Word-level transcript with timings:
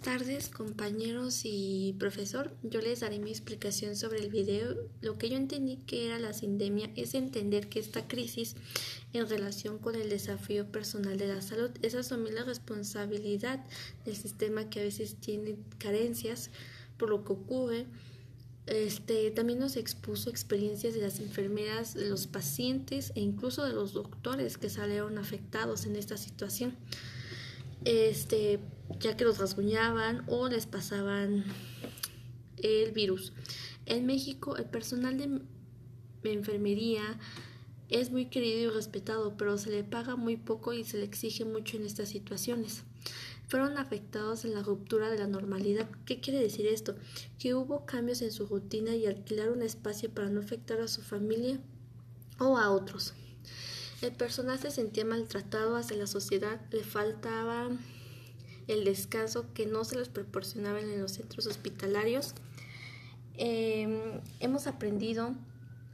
tardes 0.00 0.48
compañeros 0.48 1.42
y 1.44 1.94
profesor. 1.98 2.54
Yo 2.62 2.80
les 2.80 3.00
daré 3.00 3.18
mi 3.18 3.30
explicación 3.30 3.96
sobre 3.96 4.20
el 4.20 4.30
video. 4.30 4.76
Lo 5.00 5.18
que 5.18 5.28
yo 5.28 5.36
entendí 5.36 5.76
que 5.76 6.06
era 6.06 6.18
la 6.18 6.32
sindemia 6.32 6.90
es 6.96 7.14
entender 7.14 7.68
que 7.68 7.80
esta 7.80 8.08
crisis 8.08 8.56
en 9.12 9.28
relación 9.28 9.78
con 9.78 9.94
el 9.94 10.08
desafío 10.08 10.70
personal 10.70 11.18
de 11.18 11.28
la 11.28 11.42
salud 11.42 11.70
es 11.82 11.94
asumir 11.94 12.32
la 12.32 12.44
responsabilidad 12.44 13.64
del 14.04 14.16
sistema 14.16 14.70
que 14.70 14.80
a 14.80 14.84
veces 14.84 15.16
tiene 15.16 15.56
carencias 15.78 16.50
por 16.96 17.10
lo 17.10 17.24
que 17.24 17.32
ocurre. 17.32 17.86
Este, 18.66 19.30
también 19.30 19.58
nos 19.58 19.76
expuso 19.76 20.30
experiencias 20.30 20.94
de 20.94 21.00
las 21.00 21.18
enfermeras, 21.18 21.94
de 21.94 22.08
los 22.08 22.26
pacientes 22.26 23.12
e 23.14 23.20
incluso 23.20 23.64
de 23.64 23.72
los 23.72 23.92
doctores 23.92 24.58
que 24.58 24.70
salieron 24.70 25.18
afectados 25.18 25.86
en 25.86 25.96
esta 25.96 26.16
situación 26.16 26.76
este, 27.84 28.60
ya 28.98 29.16
que 29.16 29.24
los 29.24 29.38
rasguñaban 29.38 30.24
o 30.26 30.48
les 30.48 30.66
pasaban 30.66 31.44
el 32.56 32.92
virus. 32.92 33.32
En 33.86 34.06
México, 34.06 34.56
el 34.56 34.66
personal 34.66 35.16
de 35.18 36.30
enfermería 36.30 37.18
es 37.88 38.10
muy 38.10 38.26
querido 38.26 38.70
y 38.70 38.74
respetado, 38.74 39.36
pero 39.36 39.58
se 39.58 39.70
le 39.70 39.82
paga 39.82 40.16
muy 40.16 40.36
poco 40.36 40.72
y 40.72 40.84
se 40.84 40.98
le 40.98 41.04
exige 41.04 41.44
mucho 41.44 41.76
en 41.76 41.84
estas 41.84 42.08
situaciones. 42.08 42.84
Fueron 43.48 43.78
afectados 43.78 44.44
en 44.44 44.54
la 44.54 44.62
ruptura 44.62 45.10
de 45.10 45.18
la 45.18 45.26
normalidad. 45.26 45.90
¿Qué 46.04 46.20
quiere 46.20 46.38
decir 46.38 46.66
esto? 46.68 46.94
Que 47.38 47.54
hubo 47.54 47.84
cambios 47.84 48.22
en 48.22 48.30
su 48.30 48.46
rutina 48.46 48.94
y 48.94 49.06
alquilar 49.06 49.50
un 49.50 49.62
espacio 49.62 50.08
para 50.08 50.30
no 50.30 50.40
afectar 50.40 50.80
a 50.80 50.86
su 50.86 51.02
familia 51.02 51.58
o 52.38 52.56
a 52.56 52.70
otros. 52.70 53.14
El 54.02 54.12
personal 54.12 54.58
se 54.58 54.70
sentía 54.70 55.04
maltratado 55.04 55.76
hacia 55.76 55.96
la 55.96 56.06
sociedad, 56.06 56.58
le 56.70 56.82
faltaba 56.82 57.68
el 58.66 58.84
descanso 58.84 59.52
que 59.52 59.66
no 59.66 59.84
se 59.84 59.98
les 59.98 60.08
proporcionaba 60.08 60.80
en 60.80 61.00
los 61.00 61.12
centros 61.12 61.46
hospitalarios. 61.46 62.34
Em, 63.36 64.20
hemos 64.38 64.66
aprendido 64.66 65.34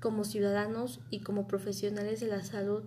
como 0.00 0.24
ciudadanos 0.24 1.00
y 1.10 1.20
como 1.20 1.48
profesionales 1.48 2.20
de 2.20 2.28
la 2.28 2.44
salud 2.44 2.84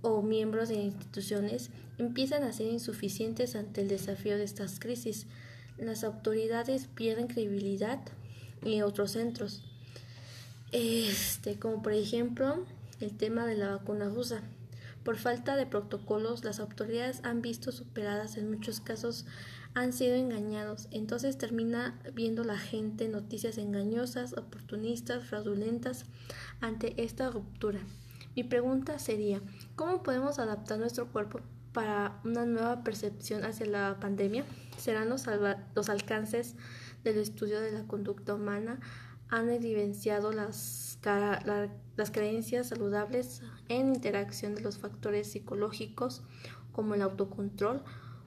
o 0.00 0.22
miembros 0.22 0.70
de 0.70 0.76
instituciones 0.76 1.70
empiezan 1.98 2.42
a 2.42 2.52
ser 2.52 2.68
insuficientes 2.68 3.56
ante 3.56 3.82
el 3.82 3.88
desafío 3.88 4.38
de 4.38 4.44
estas 4.44 4.80
crisis. 4.80 5.26
Las 5.76 6.02
autoridades 6.02 6.86
pierden 6.94 7.26
credibilidad 7.26 8.00
en 8.62 8.82
otros 8.84 9.10
centros. 9.10 9.62
Este, 10.72 11.58
como 11.58 11.82
por 11.82 11.92
ejemplo, 11.92 12.64
el 13.00 13.16
tema 13.16 13.46
de 13.46 13.56
la 13.56 13.70
vacuna 13.70 14.08
rusa. 14.08 14.42
Por 15.04 15.16
falta 15.16 15.56
de 15.56 15.66
protocolos, 15.66 16.44
las 16.44 16.60
autoridades 16.60 17.20
han 17.24 17.40
visto 17.40 17.72
superadas, 17.72 18.36
en 18.36 18.50
muchos 18.50 18.80
casos 18.80 19.24
han 19.74 19.92
sido 19.92 20.14
engañados. 20.14 20.88
Entonces 20.90 21.38
termina 21.38 21.98
viendo 22.14 22.44
la 22.44 22.58
gente 22.58 23.08
noticias 23.08 23.56
engañosas, 23.58 24.34
oportunistas, 24.34 25.24
fraudulentas 25.24 26.04
ante 26.60 27.02
esta 27.02 27.30
ruptura. 27.30 27.80
Mi 28.36 28.44
pregunta 28.44 28.98
sería, 28.98 29.40
¿cómo 29.74 30.02
podemos 30.02 30.38
adaptar 30.38 30.78
nuestro 30.78 31.10
cuerpo 31.10 31.40
para 31.72 32.20
una 32.24 32.44
nueva 32.44 32.84
percepción 32.84 33.44
hacia 33.44 33.66
la 33.66 33.98
pandemia? 34.00 34.44
¿Serán 34.76 35.08
los, 35.08 35.24
los 35.74 35.88
alcances 35.88 36.56
del 37.04 37.18
estudio 37.18 37.60
de 37.60 37.72
la 37.72 37.84
conducta 37.86 38.34
humana? 38.34 38.80
¿Han 39.30 39.48
evidenciado 39.50 40.32
las 40.32 40.90
las 41.02 42.10
creencias 42.10 42.68
saludables 42.68 43.42
en 43.68 43.94
interacción 43.94 44.54
de 44.54 44.60
los 44.60 44.78
factores 44.78 45.32
psicológicos 45.32 46.22
como 46.72 46.94
el 46.94 47.02
autocontrol 47.02 47.82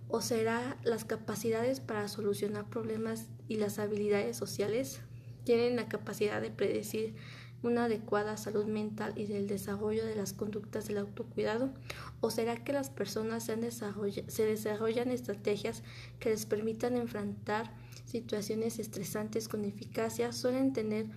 o 0.07 0.21
será 0.21 0.77
las 0.83 1.05
capacidades 1.05 1.79
para 1.79 2.07
solucionar 2.07 2.69
problemas 2.69 3.27
y 3.47 3.57
las 3.57 3.79
habilidades 3.79 4.37
sociales 4.37 5.01
tienen 5.43 5.75
la 5.75 5.87
capacidad 5.87 6.41
de 6.41 6.49
predecir 6.49 7.15
una 7.61 7.85
adecuada 7.85 8.37
salud 8.37 8.65
mental 8.65 9.13
y 9.15 9.25
del 9.25 9.47
desarrollo 9.47 10.05
de 10.05 10.15
las 10.15 10.33
conductas 10.33 10.87
del 10.87 10.97
autocuidado? 10.97 11.73
¿O 12.19 12.29
será 12.29 12.63
que 12.63 12.73
las 12.73 12.89
personas 12.89 13.45
se, 13.45 13.71
se 13.71 14.45
desarrollan 14.45 15.11
estrategias 15.11 15.83
que 16.19 16.29
les 16.29 16.45
permitan 16.45 16.97
enfrentar 16.97 17.73
situaciones 18.05 18.79
estresantes 18.79 19.47
con 19.47 19.65
eficacia? 19.65 20.31
Suelen 20.31 20.73
tener 20.73 21.07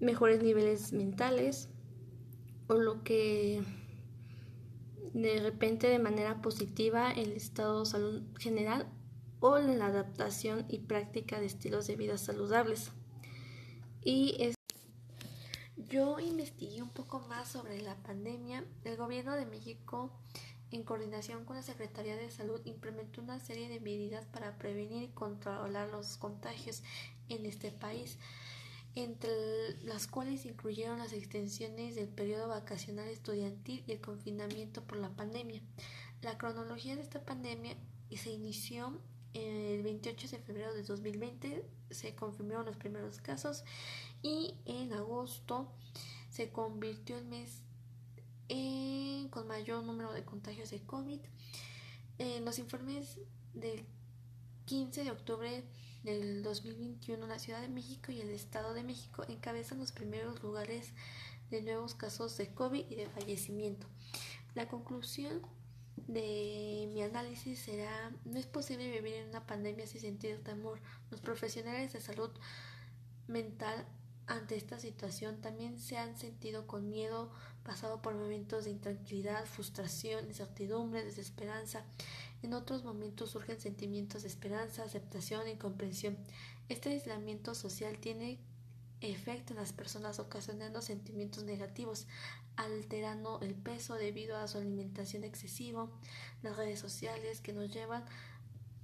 mejores 0.00 0.42
niveles 0.42 0.92
mentales 0.92 1.68
o 2.68 2.74
lo 2.74 3.02
que 3.02 3.62
de 5.12 5.40
repente 5.40 5.88
de 5.88 5.98
manera 5.98 6.42
positiva 6.42 7.10
el 7.10 7.32
estado 7.32 7.80
de 7.80 7.86
salud 7.86 8.22
general 8.38 8.86
o 9.40 9.58
la 9.58 9.86
adaptación 9.86 10.66
y 10.68 10.80
práctica 10.80 11.40
de 11.40 11.46
estilos 11.46 11.86
de 11.86 11.96
vida 11.96 12.18
saludables. 12.18 12.90
Y 14.02 14.36
es 14.38 14.56
yo 15.88 16.18
investigué 16.18 16.82
un 16.82 16.90
poco 16.90 17.20
más 17.20 17.48
sobre 17.48 17.80
la 17.80 17.94
pandemia. 18.02 18.64
El 18.84 18.96
gobierno 18.96 19.34
de 19.36 19.46
México, 19.46 20.10
en 20.70 20.82
coordinación 20.82 21.44
con 21.44 21.56
la 21.56 21.62
Secretaría 21.62 22.16
de 22.16 22.30
Salud, 22.30 22.60
implementó 22.64 23.22
una 23.22 23.40
serie 23.40 23.68
de 23.68 23.80
medidas 23.80 24.26
para 24.26 24.58
prevenir 24.58 25.02
y 25.04 25.08
controlar 25.08 25.88
los 25.90 26.16
contagios 26.16 26.82
en 27.28 27.46
este 27.46 27.70
país 27.70 28.18
entre 28.96 29.76
las 29.84 30.06
cuales 30.06 30.46
incluyeron 30.46 30.98
las 30.98 31.12
extensiones 31.12 31.94
del 31.94 32.08
periodo 32.08 32.48
vacacional 32.48 33.06
estudiantil 33.08 33.84
y 33.86 33.92
el 33.92 34.00
confinamiento 34.00 34.82
por 34.82 34.96
la 34.96 35.10
pandemia. 35.10 35.60
La 36.22 36.38
cronología 36.38 36.96
de 36.96 37.02
esta 37.02 37.22
pandemia 37.22 37.76
se 38.16 38.30
inició 38.30 38.98
el 39.34 39.82
28 39.82 40.28
de 40.28 40.38
febrero 40.38 40.72
de 40.72 40.82
2020, 40.82 41.62
se 41.90 42.14
confirmaron 42.14 42.64
los 42.64 42.76
primeros 42.76 43.20
casos 43.20 43.64
y 44.22 44.54
en 44.64 44.94
agosto 44.94 45.68
se 46.30 46.48
convirtió 46.48 47.18
el 47.18 47.26
mes 47.26 47.60
con 49.30 49.48
mayor 49.48 49.84
número 49.84 50.12
de 50.12 50.24
contagios 50.24 50.70
de 50.70 50.80
COVID. 50.80 51.20
En 52.18 52.44
los 52.44 52.58
informes 52.58 53.18
del 53.54 53.84
15 54.66 55.04
de 55.04 55.10
octubre 55.10 55.64
del 56.02 56.42
2021, 56.42 57.26
la 57.26 57.38
Ciudad 57.38 57.60
de 57.60 57.68
México 57.68 58.12
y 58.12 58.20
el 58.20 58.30
Estado 58.30 58.74
de 58.74 58.82
México 58.82 59.24
encabezan 59.28 59.78
los 59.78 59.92
primeros 59.92 60.42
lugares 60.42 60.92
de 61.50 61.62
nuevos 61.62 61.94
casos 61.94 62.36
de 62.36 62.52
COVID 62.54 62.90
y 62.90 62.94
de 62.96 63.08
fallecimiento. 63.08 63.86
La 64.54 64.68
conclusión 64.68 65.42
de 66.06 66.88
mi 66.92 67.02
análisis 67.02 67.58
será, 67.58 68.12
no 68.24 68.38
es 68.38 68.46
posible 68.46 68.90
vivir 68.90 69.14
en 69.14 69.28
una 69.28 69.46
pandemia 69.46 69.86
sin 69.86 70.00
sentir 70.00 70.42
temor. 70.42 70.80
Los 71.10 71.20
profesionales 71.20 71.92
de 71.92 72.00
salud 72.00 72.30
mental 73.26 73.86
ante 74.26 74.56
esta 74.56 74.78
situación 74.80 75.40
también 75.40 75.78
se 75.78 75.98
han 75.98 76.16
sentido 76.16 76.66
con 76.66 76.88
miedo, 76.88 77.30
pasado 77.62 78.02
por 78.02 78.14
momentos 78.14 78.64
de 78.64 78.70
intranquilidad, 78.70 79.44
frustración, 79.46 80.26
incertidumbre, 80.26 81.04
desesperanza. 81.04 81.84
En 82.42 82.52
otros 82.52 82.82
momentos 82.84 83.30
surgen 83.30 83.60
sentimientos 83.60 84.22
de 84.22 84.28
esperanza, 84.28 84.82
aceptación 84.82 85.48
y 85.48 85.56
comprensión. 85.56 86.16
Este 86.68 86.90
aislamiento 86.90 87.54
social 87.54 87.98
tiene 87.98 88.40
efecto 89.00 89.52
en 89.52 89.60
las 89.60 89.72
personas 89.72 90.18
ocasionando 90.18 90.82
sentimientos 90.82 91.44
negativos, 91.44 92.06
alterando 92.56 93.40
el 93.42 93.54
peso 93.54 93.94
debido 93.94 94.36
a 94.36 94.48
su 94.48 94.58
alimentación 94.58 95.22
excesiva, 95.22 95.88
las 96.42 96.56
redes 96.56 96.80
sociales 96.80 97.40
que 97.40 97.52
nos 97.52 97.72
llevan 97.72 98.04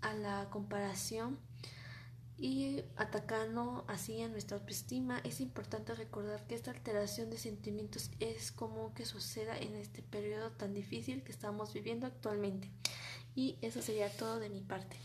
a 0.02 0.14
la 0.14 0.48
comparación 0.50 1.38
y 2.38 2.82
atacando 2.96 3.84
así 3.88 4.20
a 4.22 4.28
nuestra 4.28 4.56
autoestima. 4.56 5.20
Es 5.24 5.40
importante 5.40 5.94
recordar 5.94 6.46
que 6.46 6.54
esta 6.54 6.70
alteración 6.70 7.30
de 7.30 7.38
sentimientos 7.38 8.10
es 8.20 8.52
común 8.52 8.94
que 8.94 9.06
suceda 9.06 9.58
en 9.58 9.76
este 9.76 10.02
periodo 10.02 10.50
tan 10.50 10.74
difícil 10.74 11.22
que 11.22 11.32
estamos 11.32 11.72
viviendo 11.72 12.06
actualmente. 12.06 12.70
Y 13.34 13.58
eso 13.62 13.80
sería 13.80 14.10
todo 14.10 14.38
de 14.38 14.50
mi 14.50 14.60
parte. 14.60 14.96